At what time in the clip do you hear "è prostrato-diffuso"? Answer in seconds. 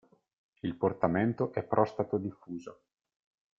1.53-2.79